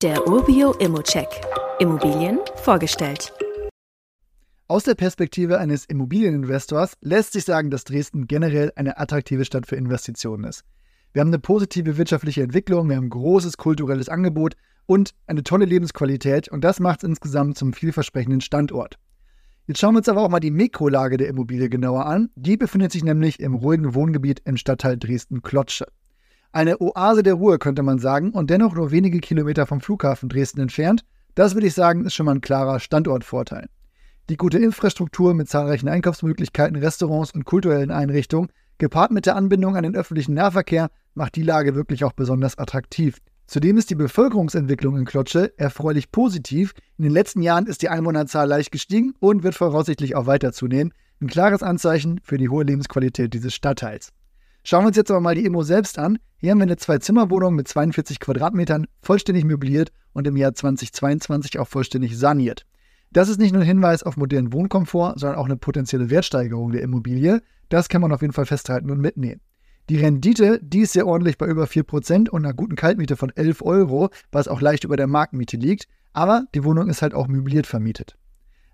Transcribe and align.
Der 0.00 0.28
Urbio 0.28 0.74
Immocheck. 0.74 1.26
Immobilien 1.80 2.38
vorgestellt. 2.54 3.32
Aus 4.68 4.84
der 4.84 4.94
Perspektive 4.94 5.58
eines 5.58 5.86
Immobilieninvestors 5.86 6.92
lässt 7.00 7.32
sich 7.32 7.44
sagen, 7.44 7.72
dass 7.72 7.82
Dresden 7.82 8.28
generell 8.28 8.70
eine 8.76 8.98
attraktive 8.98 9.44
Stadt 9.44 9.66
für 9.66 9.74
Investitionen 9.74 10.44
ist. 10.44 10.62
Wir 11.12 11.20
haben 11.20 11.30
eine 11.30 11.40
positive 11.40 11.96
wirtschaftliche 11.96 12.44
Entwicklung, 12.44 12.88
wir 12.88 12.94
haben 12.94 13.06
ein 13.06 13.10
großes 13.10 13.56
kulturelles 13.56 14.08
Angebot 14.08 14.54
und 14.86 15.16
eine 15.26 15.42
tolle 15.42 15.64
Lebensqualität 15.64 16.46
und 16.46 16.62
das 16.62 16.78
macht 16.78 17.02
es 17.02 17.08
insgesamt 17.08 17.58
zum 17.58 17.72
vielversprechenden 17.72 18.40
Standort. 18.40 19.00
Jetzt 19.66 19.80
schauen 19.80 19.94
wir 19.94 19.98
uns 19.98 20.08
aber 20.08 20.22
auch 20.22 20.28
mal 20.28 20.38
die 20.38 20.52
Mikrolage 20.52 21.16
der 21.16 21.26
Immobilie 21.26 21.68
genauer 21.68 22.06
an. 22.06 22.30
Die 22.36 22.56
befindet 22.56 22.92
sich 22.92 23.02
nämlich 23.02 23.40
im 23.40 23.54
ruhigen 23.54 23.96
Wohngebiet 23.96 24.42
im 24.44 24.58
Stadtteil 24.58 24.96
Dresden-Klotsche. 24.96 25.86
Eine 26.58 26.80
Oase 26.80 27.22
der 27.22 27.34
Ruhe 27.34 27.60
könnte 27.60 27.84
man 27.84 28.00
sagen 28.00 28.32
und 28.32 28.50
dennoch 28.50 28.74
nur 28.74 28.90
wenige 28.90 29.20
Kilometer 29.20 29.64
vom 29.64 29.80
Flughafen 29.80 30.28
Dresden 30.28 30.60
entfernt. 30.60 31.04
Das 31.36 31.54
würde 31.54 31.68
ich 31.68 31.74
sagen, 31.74 32.04
ist 32.04 32.14
schon 32.14 32.26
mal 32.26 32.34
ein 32.34 32.40
klarer 32.40 32.80
Standortvorteil. 32.80 33.68
Die 34.28 34.36
gute 34.36 34.58
Infrastruktur 34.58 35.34
mit 35.34 35.48
zahlreichen 35.48 35.88
Einkaufsmöglichkeiten, 35.88 36.76
Restaurants 36.76 37.30
und 37.30 37.44
kulturellen 37.44 37.92
Einrichtungen, 37.92 38.50
gepaart 38.78 39.12
mit 39.12 39.26
der 39.26 39.36
Anbindung 39.36 39.76
an 39.76 39.84
den 39.84 39.94
öffentlichen 39.94 40.34
Nahverkehr, 40.34 40.90
macht 41.14 41.36
die 41.36 41.44
Lage 41.44 41.76
wirklich 41.76 42.02
auch 42.02 42.12
besonders 42.12 42.58
attraktiv. 42.58 43.18
Zudem 43.46 43.78
ist 43.78 43.90
die 43.90 43.94
Bevölkerungsentwicklung 43.94 44.96
in 44.96 45.04
Klotsche 45.04 45.56
erfreulich 45.58 46.10
positiv. 46.10 46.74
In 46.96 47.04
den 47.04 47.12
letzten 47.12 47.40
Jahren 47.40 47.66
ist 47.66 47.82
die 47.82 47.88
Einwohnerzahl 47.88 48.48
leicht 48.48 48.72
gestiegen 48.72 49.14
und 49.20 49.44
wird 49.44 49.54
voraussichtlich 49.54 50.16
auch 50.16 50.26
weiter 50.26 50.52
zunehmen. 50.52 50.92
Ein 51.20 51.28
klares 51.28 51.62
Anzeichen 51.62 52.18
für 52.24 52.36
die 52.36 52.48
hohe 52.48 52.64
Lebensqualität 52.64 53.32
dieses 53.32 53.54
Stadtteils. 53.54 54.12
Schauen 54.64 54.84
wir 54.84 54.88
uns 54.88 54.96
jetzt 54.96 55.10
aber 55.10 55.20
mal 55.20 55.34
die 55.34 55.44
Immo 55.44 55.62
selbst 55.62 55.98
an. 55.98 56.18
Hier 56.38 56.50
haben 56.50 56.58
wir 56.58 56.64
eine 56.64 56.76
Zwei-Zimmer-Wohnung 56.76 57.54
mit 57.54 57.68
42 57.68 58.20
Quadratmetern, 58.20 58.86
vollständig 59.00 59.44
möbliert 59.44 59.90
und 60.12 60.26
im 60.26 60.36
Jahr 60.36 60.54
2022 60.54 61.58
auch 61.58 61.68
vollständig 61.68 62.16
saniert. 62.16 62.66
Das 63.10 63.28
ist 63.28 63.40
nicht 63.40 63.52
nur 63.52 63.62
ein 63.62 63.66
Hinweis 63.66 64.02
auf 64.02 64.16
modernen 64.16 64.52
Wohnkomfort, 64.52 65.14
sondern 65.16 65.38
auch 65.38 65.46
eine 65.46 65.56
potenzielle 65.56 66.10
Wertsteigerung 66.10 66.72
der 66.72 66.82
Immobilie. 66.82 67.40
Das 67.70 67.88
kann 67.88 68.02
man 68.02 68.12
auf 68.12 68.20
jeden 68.20 68.34
Fall 68.34 68.46
festhalten 68.46 68.90
und 68.90 69.00
mitnehmen. 69.00 69.40
Die 69.88 69.96
Rendite, 69.96 70.60
die 70.62 70.80
ist 70.80 70.92
sehr 70.92 71.06
ordentlich 71.06 71.38
bei 71.38 71.46
über 71.46 71.64
4% 71.64 72.28
und 72.28 72.44
einer 72.44 72.52
guten 72.52 72.76
Kaltmiete 72.76 73.16
von 73.16 73.30
11 73.34 73.62
Euro, 73.62 74.10
was 74.30 74.46
auch 74.46 74.60
leicht 74.60 74.84
über 74.84 74.98
der 74.98 75.06
Marktmiete 75.06 75.56
liegt. 75.56 75.88
Aber 76.12 76.44
die 76.54 76.64
Wohnung 76.64 76.90
ist 76.90 77.00
halt 77.00 77.14
auch 77.14 77.26
möbliert 77.26 77.66
vermietet. 77.66 78.18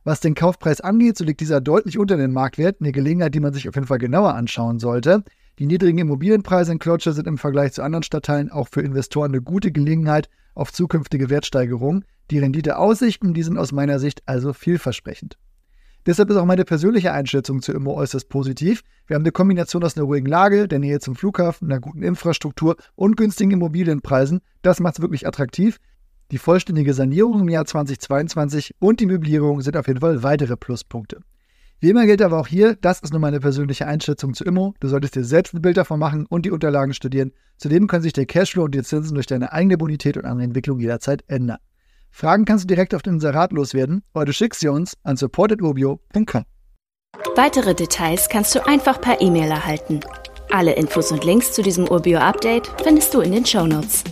Was 0.02 0.20
den 0.20 0.34
Kaufpreis 0.34 0.80
angeht, 0.80 1.16
so 1.16 1.24
liegt 1.24 1.40
dieser 1.40 1.60
deutlich 1.60 1.98
unter 1.98 2.16
den 2.16 2.32
Marktwert, 2.32 2.80
eine 2.80 2.90
Gelegenheit, 2.90 3.34
die 3.34 3.40
man 3.40 3.52
sich 3.52 3.68
auf 3.68 3.76
jeden 3.76 3.86
Fall 3.86 3.98
genauer 3.98 4.34
anschauen 4.34 4.80
sollte. 4.80 5.22
Die 5.60 5.66
niedrigen 5.66 5.98
Immobilienpreise 5.98 6.72
in 6.72 6.80
Klotsche 6.80 7.12
sind 7.12 7.28
im 7.28 7.38
Vergleich 7.38 7.72
zu 7.72 7.82
anderen 7.82 8.02
Stadtteilen 8.02 8.50
auch 8.50 8.68
für 8.68 8.82
Investoren 8.82 9.30
eine 9.30 9.40
gute 9.40 9.70
Gelegenheit 9.70 10.28
auf 10.54 10.72
zukünftige 10.72 11.30
Wertsteigerungen. 11.30 12.04
Die 12.30 12.40
Renditeaussichten, 12.40 13.34
die 13.34 13.42
sind 13.44 13.56
aus 13.56 13.70
meiner 13.70 14.00
Sicht 14.00 14.22
also 14.26 14.52
vielversprechend. 14.52 15.38
Deshalb 16.06 16.28
ist 16.28 16.36
auch 16.36 16.44
meine 16.44 16.64
persönliche 16.64 17.12
Einschätzung 17.12 17.62
zu 17.62 17.72
Immo 17.72 17.94
äußerst 17.94 18.28
positiv. 18.28 18.82
Wir 19.06 19.14
haben 19.14 19.22
eine 19.22 19.32
Kombination 19.32 19.84
aus 19.84 19.96
einer 19.96 20.06
ruhigen 20.06 20.26
Lage, 20.26 20.66
der 20.66 20.80
Nähe 20.80 20.98
zum 20.98 21.14
Flughafen, 21.14 21.70
einer 21.70 21.80
guten 21.80 22.02
Infrastruktur 22.02 22.76
und 22.94 23.16
günstigen 23.16 23.52
Immobilienpreisen. 23.52 24.40
Das 24.62 24.80
macht 24.80 24.96
es 24.96 25.02
wirklich 25.02 25.26
attraktiv. 25.26 25.78
Die 26.30 26.38
vollständige 26.38 26.94
Sanierung 26.94 27.40
im 27.40 27.48
Jahr 27.48 27.64
2022 27.64 28.74
und 28.80 29.00
die 29.00 29.06
Möblierung 29.06 29.60
sind 29.60 29.76
auf 29.76 29.86
jeden 29.86 30.00
Fall 30.00 30.22
weitere 30.22 30.56
Pluspunkte. 30.56 31.20
Wie 31.80 31.90
immer 31.90 32.06
gilt 32.06 32.22
aber 32.22 32.38
auch 32.38 32.46
hier, 32.46 32.76
das 32.76 33.00
ist 33.00 33.12
nur 33.12 33.20
meine 33.20 33.40
persönliche 33.40 33.86
Einschätzung 33.86 34.34
zu 34.34 34.44
Immo. 34.44 34.74
Du 34.80 34.88
solltest 34.88 35.16
dir 35.16 35.24
selbst 35.24 35.54
ein 35.54 35.62
Bild 35.62 35.76
davon 35.76 35.98
machen 35.98 36.26
und 36.26 36.46
die 36.46 36.50
Unterlagen 36.50 36.94
studieren. 36.94 37.32
Zudem 37.58 37.86
können 37.86 38.02
sich 38.02 38.12
der 38.12 38.26
Cashflow 38.26 38.64
und 38.64 38.74
die 38.74 38.82
Zinsen 38.82 39.14
durch 39.14 39.26
deine 39.26 39.52
eigene 39.52 39.76
Bonität 39.76 40.16
und 40.16 40.24
andere 40.24 40.44
Entwicklung 40.44 40.78
jederzeit 40.78 41.24
ändern. 41.26 41.58
Fragen 42.10 42.44
kannst 42.44 42.64
du 42.64 42.68
direkt 42.68 42.94
auf 42.94 43.02
den 43.02 43.14
Inserat 43.14 43.52
loswerden 43.52 44.02
oder 44.14 44.26
du 44.26 44.32
schickst 44.32 44.60
sie 44.60 44.68
uns 44.68 44.94
an 45.02 45.16
supportedurbio.com. 45.16 46.44
Weitere 47.36 47.74
Details 47.74 48.28
kannst 48.28 48.54
du 48.54 48.64
einfach 48.64 49.00
per 49.00 49.20
E-Mail 49.20 49.50
erhalten. 49.50 50.00
Alle 50.50 50.74
Infos 50.74 51.10
und 51.10 51.24
Links 51.24 51.52
zu 51.52 51.62
diesem 51.62 51.88
Urbio-Update 51.88 52.70
findest 52.84 53.12
du 53.12 53.20
in 53.20 53.32
den 53.32 53.44
Show 53.44 53.66
Notes. 53.66 54.04